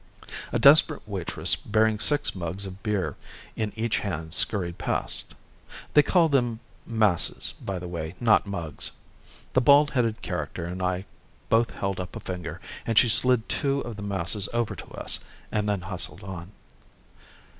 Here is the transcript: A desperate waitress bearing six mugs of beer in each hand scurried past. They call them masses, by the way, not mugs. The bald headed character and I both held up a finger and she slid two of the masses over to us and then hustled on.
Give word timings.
A 0.51 0.57
desperate 0.57 1.07
waitress 1.07 1.55
bearing 1.55 1.99
six 1.99 2.33
mugs 2.33 2.65
of 2.65 2.81
beer 2.81 3.15
in 3.55 3.71
each 3.75 3.99
hand 3.99 4.33
scurried 4.33 4.79
past. 4.79 5.35
They 5.93 6.01
call 6.01 6.27
them 6.27 6.59
masses, 6.87 7.53
by 7.63 7.77
the 7.77 7.87
way, 7.87 8.15
not 8.19 8.47
mugs. 8.47 8.93
The 9.53 9.61
bald 9.61 9.91
headed 9.91 10.23
character 10.23 10.65
and 10.65 10.81
I 10.81 11.05
both 11.49 11.77
held 11.77 11.99
up 11.99 12.15
a 12.15 12.19
finger 12.19 12.59
and 12.83 12.97
she 12.97 13.09
slid 13.09 13.47
two 13.47 13.81
of 13.81 13.95
the 13.95 14.01
masses 14.01 14.49
over 14.55 14.75
to 14.75 14.85
us 14.87 15.19
and 15.51 15.69
then 15.69 15.81
hustled 15.81 16.23
on. 16.23 16.51